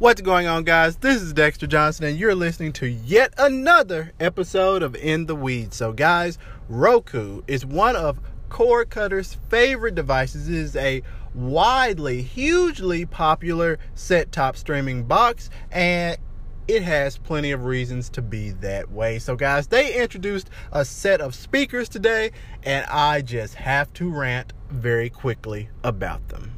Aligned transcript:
What's 0.00 0.20
going 0.20 0.46
on, 0.46 0.62
guys? 0.62 0.98
This 0.98 1.20
is 1.20 1.32
Dexter 1.32 1.66
Johnson, 1.66 2.04
and 2.04 2.16
you're 2.16 2.36
listening 2.36 2.72
to 2.74 2.86
yet 2.86 3.34
another 3.36 4.12
episode 4.20 4.80
of 4.80 4.94
In 4.94 5.26
the 5.26 5.34
Weeds. 5.34 5.74
So, 5.74 5.92
guys, 5.92 6.38
Roku 6.68 7.42
is 7.48 7.66
one 7.66 7.96
of 7.96 8.20
Cord 8.48 8.90
Cutter's 8.90 9.38
favorite 9.48 9.96
devices. 9.96 10.48
It 10.48 10.54
is 10.54 10.76
a 10.76 11.02
widely, 11.34 12.22
hugely 12.22 13.06
popular 13.06 13.80
set 13.96 14.30
top 14.30 14.56
streaming 14.56 15.02
box, 15.02 15.50
and 15.72 16.16
it 16.68 16.84
has 16.84 17.18
plenty 17.18 17.50
of 17.50 17.64
reasons 17.64 18.08
to 18.10 18.22
be 18.22 18.50
that 18.50 18.92
way. 18.92 19.18
So, 19.18 19.34
guys, 19.34 19.66
they 19.66 20.00
introduced 20.00 20.48
a 20.70 20.84
set 20.84 21.20
of 21.20 21.34
speakers 21.34 21.88
today, 21.88 22.30
and 22.62 22.86
I 22.86 23.20
just 23.20 23.56
have 23.56 23.92
to 23.94 24.08
rant 24.08 24.52
very 24.70 25.10
quickly 25.10 25.70
about 25.82 26.28
them. 26.28 26.52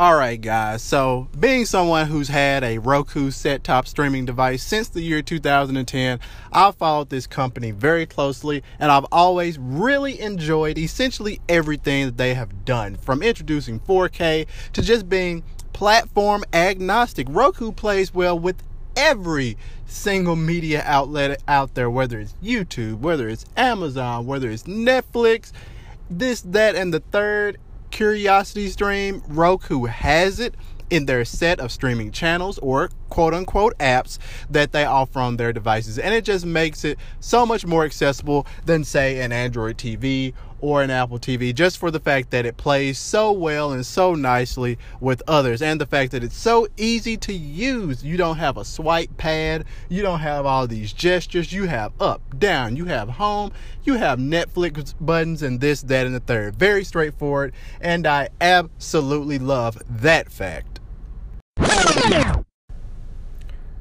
All 0.00 0.16
right, 0.16 0.40
guys. 0.40 0.82
So, 0.82 1.28
being 1.38 1.66
someone 1.66 2.06
who's 2.06 2.28
had 2.28 2.64
a 2.64 2.78
Roku 2.78 3.30
set 3.30 3.62
top 3.62 3.86
streaming 3.86 4.24
device 4.24 4.62
since 4.62 4.88
the 4.88 5.02
year 5.02 5.20
2010, 5.20 6.18
I've 6.50 6.74
followed 6.76 7.10
this 7.10 7.26
company 7.26 7.70
very 7.70 8.06
closely 8.06 8.62
and 8.78 8.90
I've 8.90 9.04
always 9.12 9.58
really 9.58 10.18
enjoyed 10.18 10.78
essentially 10.78 11.38
everything 11.50 12.06
that 12.06 12.16
they 12.16 12.32
have 12.32 12.64
done 12.64 12.96
from 12.96 13.22
introducing 13.22 13.78
4K 13.78 14.46
to 14.72 14.80
just 14.80 15.06
being 15.10 15.42
platform 15.74 16.44
agnostic. 16.54 17.26
Roku 17.28 17.70
plays 17.70 18.14
well 18.14 18.38
with 18.38 18.62
every 18.96 19.58
single 19.84 20.34
media 20.34 20.82
outlet 20.86 21.42
out 21.46 21.74
there, 21.74 21.90
whether 21.90 22.18
it's 22.18 22.32
YouTube, 22.42 23.00
whether 23.00 23.28
it's 23.28 23.44
Amazon, 23.54 24.24
whether 24.24 24.48
it's 24.48 24.62
Netflix, 24.62 25.52
this, 26.08 26.40
that, 26.40 26.74
and 26.74 26.94
the 26.94 27.00
third 27.00 27.58
Curiosity 27.90 28.68
Stream, 28.68 29.22
Roku 29.28 29.84
has 29.84 30.40
it 30.40 30.54
in 30.90 31.06
their 31.06 31.24
set 31.24 31.60
of 31.60 31.70
streaming 31.70 32.10
channels 32.10 32.58
or 32.58 32.90
quote 33.08 33.32
unquote 33.32 33.78
apps 33.78 34.18
that 34.50 34.72
they 34.72 34.84
offer 34.84 35.20
on 35.20 35.36
their 35.36 35.52
devices. 35.52 35.98
And 35.98 36.14
it 36.14 36.24
just 36.24 36.44
makes 36.44 36.84
it 36.84 36.98
so 37.20 37.46
much 37.46 37.64
more 37.64 37.84
accessible 37.84 38.46
than, 38.66 38.84
say, 38.84 39.20
an 39.20 39.32
Android 39.32 39.78
TV 39.78 40.34
or 40.60 40.82
an 40.82 40.90
Apple 40.90 41.18
TV, 41.18 41.54
just 41.54 41.78
for 41.78 41.90
the 41.90 42.00
fact 42.00 42.30
that 42.30 42.46
it 42.46 42.56
plays 42.56 42.98
so 42.98 43.32
well 43.32 43.72
and 43.72 43.84
so 43.84 44.14
nicely 44.14 44.78
with 45.00 45.22
others, 45.26 45.62
and 45.62 45.80
the 45.80 45.86
fact 45.86 46.12
that 46.12 46.24
it's 46.24 46.36
so 46.36 46.66
easy 46.76 47.16
to 47.16 47.32
use. 47.32 48.04
You 48.04 48.16
don't 48.16 48.36
have 48.36 48.56
a 48.56 48.64
swipe 48.64 49.16
pad, 49.16 49.64
you 49.88 50.02
don't 50.02 50.20
have 50.20 50.46
all 50.46 50.66
these 50.66 50.92
gestures, 50.92 51.52
you 51.52 51.64
have 51.64 51.92
up, 52.00 52.20
down, 52.38 52.76
you 52.76 52.86
have 52.86 53.08
home, 53.08 53.52
you 53.84 53.94
have 53.94 54.18
Netflix 54.18 54.94
buttons, 55.00 55.42
and 55.42 55.60
this, 55.60 55.82
that, 55.82 56.06
and 56.06 56.14
the 56.14 56.20
third. 56.20 56.56
Very 56.56 56.84
straightforward, 56.84 57.52
and 57.80 58.06
I 58.06 58.28
absolutely 58.40 59.38
love 59.38 59.82
that 59.88 60.30
fact. 60.30 60.80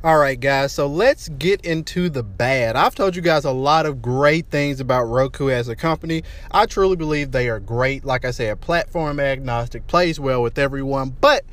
All 0.01 0.17
right, 0.17 0.39
guys, 0.39 0.71
so 0.71 0.87
let's 0.87 1.27
get 1.27 1.59
into 1.65 2.09
the 2.09 2.23
bad. 2.23 2.77
I've 2.77 2.95
told 2.95 3.17
you 3.17 3.21
guys 3.21 3.43
a 3.43 3.51
lot 3.51 3.85
of 3.85 4.01
great 4.01 4.49
things 4.49 4.79
about 4.79 5.03
Roku 5.03 5.49
as 5.49 5.67
a 5.67 5.75
company. 5.75 6.23
I 6.51 6.67
truly 6.67 6.95
believe 6.95 7.31
they 7.31 7.49
are 7.49 7.59
great. 7.59 8.05
Like 8.05 8.23
I 8.23 8.31
said, 8.31 8.61
platform 8.61 9.19
agnostic, 9.19 9.87
plays 9.87 10.17
well 10.17 10.41
with 10.41 10.57
everyone. 10.57 11.17
But 11.19 11.43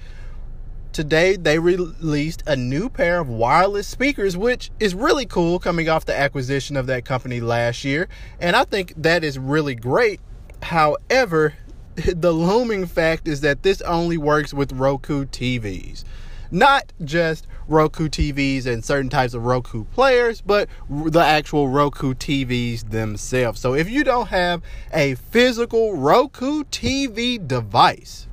today 0.93 1.35
they 1.35 1.59
released 1.59 2.45
a 2.47 2.55
new 2.55 2.89
pair 2.89 3.19
of 3.19 3.29
wireless 3.29 3.89
speakers, 3.89 4.37
which 4.37 4.71
is 4.79 4.95
really 4.95 5.27
cool 5.27 5.59
coming 5.59 5.89
off 5.89 6.05
the 6.05 6.17
acquisition 6.17 6.77
of 6.77 6.87
that 6.87 7.05
company 7.05 7.41
last 7.41 7.83
year. 7.83 8.09
And 8.39 8.55
I 8.55 8.63
think 8.63 8.95
that 8.97 9.25
is 9.25 9.41
really 9.41 9.75
great. 9.75 10.21
However, 10.63 11.55
the 11.97 12.31
looming 12.31 12.87
fact 12.87 13.27
is 13.27 13.41
that 13.41 13.65
this 13.65 13.81
only 13.81 14.19
works 14.19 14.55
with 14.55 14.71
Roku 14.71 15.25
TVs 15.25 16.05
not 16.51 16.93
just 17.05 17.47
Roku 17.69 18.09
TVs 18.09 18.67
and 18.67 18.85
certain 18.85 19.11
types 19.11 19.35
of 19.35 19.45
Roku 19.45 19.85
players, 19.85 20.41
but 20.41 20.69
the 20.89 21.21
actual 21.21 21.69
Roku 21.69 22.15
TVs 22.15 22.91
themselves. 22.91 23.61
So 23.61 23.75
if 23.75 23.91
you 23.91 24.05
don't 24.05 24.29
have 24.29 24.63
a 24.93 25.17
physical 25.17 25.97
Roku 25.97 26.65
TV 26.65 27.45
device, 27.47 28.27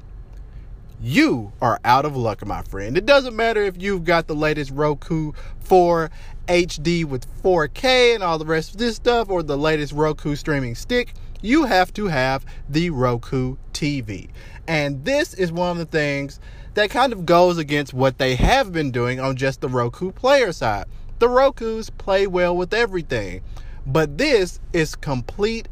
you 1.04 1.52
are 1.62 1.82
out 1.84 2.06
of 2.06 2.16
luck, 2.16 2.46
my 2.46 2.62
friend. 2.62 2.98
It 2.98 3.06
doesn't 3.06 3.36
matter 3.36 3.62
if 3.62 3.76
you've 3.82 4.06
got 4.06 4.28
the 4.28 4.36
latest 4.36 4.72
Roku 4.72 5.34
4 5.60 6.10
HD 6.48 7.04
with 7.04 7.28
4K 7.44 8.16
and 8.16 8.24
all 8.24 8.38
the 8.40 8.46
rest 8.46 8.72
of 8.72 8.78
this 8.78 8.96
stuff, 8.96 9.30
or 9.30 9.44
the 9.44 9.58
latest 9.58 9.92
Roku 9.92 10.38
streaming 10.38 10.76
stick. 10.76 11.14
You 11.42 11.66
have 11.66 11.92
to 11.96 12.08
have 12.08 12.46
the 12.70 12.90
Roku 12.90 13.58
TV. 13.74 14.30
And 14.66 15.04
this 15.04 15.34
is 15.34 15.52
one 15.52 15.72
of 15.72 15.78
the 15.78 15.86
things 15.86 16.40
that 16.76 16.90
kind 16.90 17.12
of 17.12 17.26
goes 17.26 17.58
against 17.58 17.94
what 17.94 18.18
they 18.18 18.36
have 18.36 18.72
been 18.72 18.90
doing 18.90 19.20
on 19.20 19.36
just 19.36 19.60
the 19.60 19.68
Roku 19.68 20.14
player 20.14 20.54
side. 20.54 20.86
The 21.20 21.28
Rokus 21.28 21.90
play 21.98 22.28
well 22.28 22.56
with 22.56 22.74
everything, 22.74 23.42
but 23.86 24.18
this 24.18 24.62
is 24.72 24.96
complete 24.96 25.68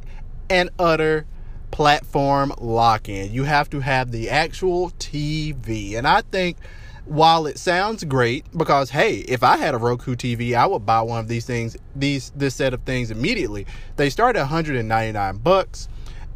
and 0.50 0.70
utter 0.78 1.26
platform 1.72 2.54
lock 2.60 3.10
in. 3.10 3.32
You 3.32 3.44
have 3.44 3.70
to 3.72 3.80
have 3.80 4.12
the 4.12 4.30
actual 4.30 4.92
TV. 4.92 5.96
And 5.96 6.08
I 6.08 6.22
think 6.22 6.58
while 7.06 7.48
it 7.48 7.58
sounds 7.58 8.04
great 8.04 8.46
because 8.56 8.92
hey 8.92 9.16
if 9.22 9.42
i 9.42 9.58
had 9.58 9.74
a 9.74 9.78
roku 9.78 10.16
tv 10.16 10.54
i 10.54 10.68
would 10.68 10.86
buy 10.86 11.02
one 11.02 11.20
of 11.20 11.28
these 11.28 11.46
things 11.46 11.76
these 11.96 12.32
this 12.36 12.54
set 12.54 12.76
of 12.76 12.82
things 12.84 13.10
immediately 13.10 13.66
they 13.96 14.08
start 14.08 14.36
at 14.36 14.42
199 14.42 15.38
bucks 15.38 15.90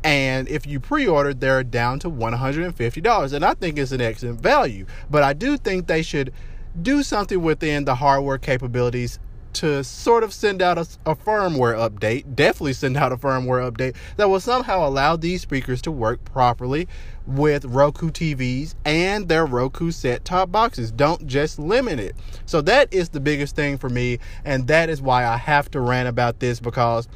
and 0.06 0.48
if 0.48 0.68
you 0.68 0.80
pre-order, 0.80 1.34
they're 1.34 1.64
down 1.64 1.98
to 2.02 2.12
$150. 2.12 3.34
And 3.34 3.44
I 3.44 3.56
think 3.56 3.80
it's 3.80 3.92
an 3.92 4.02
excellent 4.02 4.40
value. 4.40 4.86
But 5.10 5.24
I 5.24 5.34
do 5.34 5.58
think 5.58 5.88
they 5.88 6.04
should 6.04 6.32
do 6.80 7.02
something 7.02 7.42
within 7.42 7.86
the 7.86 7.96
hardware 7.96 8.38
capabilities 8.38 9.18
to 9.56 9.84
sort 9.84 10.24
of 10.24 10.34
send 10.34 10.62
out 10.62 10.78
a, 10.78 10.88
a, 11.06 11.16
firmware 11.16 11.76
update, 11.78 12.36
definitely 12.36 12.74
send 12.74 12.98
out 12.98 13.12
a 13.12 13.18
firmware 13.18 13.70
update 13.70 13.96
that 14.18 14.30
will 14.30 14.40
somehow 14.40 14.88
allow 14.88 15.16
these 15.16 15.42
speakers 15.42 15.82
to 15.84 15.92
work 15.92 16.24
properly 16.26 16.88
with 17.26 17.66
Roku 17.66 18.12
TVs 18.12 18.76
and 18.86 19.28
their 19.28 19.46
Roku 19.46 19.92
set 19.92 20.26
top 20.26 20.52
boxes. 20.52 20.92
Don't 20.92 21.26
just 21.26 21.58
limit 21.58 22.00
it. 22.00 22.16
So 22.46 22.62
that 22.62 22.94
is 22.94 23.10
the 23.10 23.20
biggest 23.20 23.56
thing 23.56 23.78
for 23.78 23.90
me, 23.90 24.20
and 24.44 24.68
that 24.68 24.90
is 24.90 25.02
why 25.02 25.26
I 25.26 25.38
have 25.38 25.72
to 25.72 25.80
rant 25.80 26.08
about 26.08 26.40
this 26.40 26.60
because 26.60 27.08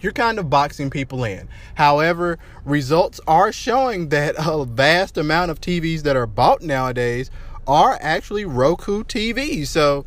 you're 0.00 0.12
kind 0.12 0.38
of 0.38 0.48
boxing 0.48 0.90
people 0.90 1.24
in. 1.24 1.48
However, 1.74 2.38
results 2.64 3.20
are 3.26 3.52
showing 3.52 4.08
that 4.10 4.34
a 4.38 4.64
vast 4.64 5.18
amount 5.18 5.50
of 5.50 5.60
TVs 5.60 6.02
that 6.02 6.16
are 6.16 6.26
bought 6.26 6.62
nowadays 6.62 7.30
are 7.66 7.98
actually 8.00 8.44
Roku 8.44 9.04
TVs. 9.04 9.66
So, 9.66 10.06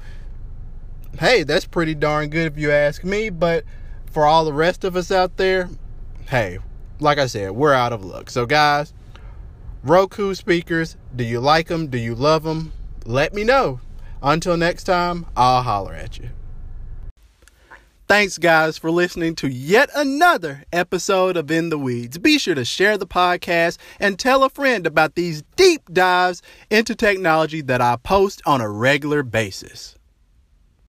hey, 1.20 1.44
that's 1.44 1.66
pretty 1.66 1.96
darn 1.96 2.30
good 2.30 2.52
if 2.52 2.58
you 2.58 2.72
ask 2.72 3.04
me. 3.04 3.30
But 3.30 3.64
for 4.12 4.26
all 4.26 4.46
the 4.46 4.54
rest 4.54 4.84
of 4.84 4.96
us 4.96 5.12
out 5.12 5.38
there, 5.38 5.70
hey, 6.28 6.60
like 7.00 7.18
I 7.18 7.28
said, 7.28 7.52
we're 7.52 7.74
out 7.74 7.94
of 7.94 8.04
luck. 8.04 8.30
So, 8.30 8.46
guys, 8.46 8.94
Roku 9.84 10.34
speakers, 10.36 10.98
do 11.16 11.24
you 11.24 11.40
like 11.40 11.68
them? 11.68 11.88
Do 11.88 11.98
you 11.98 12.16
love 12.16 12.44
them? 12.44 12.74
Let 13.06 13.34
me 13.34 13.44
know. 13.44 13.80
Until 14.22 14.56
next 14.56 14.84
time, 14.84 15.26
I'll 15.36 15.64
holler 15.64 15.94
at 15.94 16.20
you. 16.20 16.30
Thanks, 18.08 18.38
guys, 18.38 18.78
for 18.78 18.92
listening 18.92 19.36
to 19.36 19.48
yet 19.48 19.90
another 19.96 20.66
episode 20.74 21.38
of 21.38 21.50
In 21.50 21.70
the 21.70 21.78
Weeds. 21.78 22.18
Be 22.18 22.38
sure 22.38 22.56
to 22.56 22.66
share 22.66 22.98
the 22.98 23.08
podcast 23.08 23.78
and 24.02 24.20
tell 24.20 24.44
a 24.44 24.50
friend 24.50 24.86
about 24.86 25.16
these 25.16 25.44
deep 25.56 25.82
dives 25.94 26.42
into 26.70 26.94
technology 26.94 27.62
that 27.62 27.80
I 27.80 27.96
post 27.96 28.42
on 28.46 28.60
a 28.60 28.70
regular 28.70 29.24
basis. 29.24 29.96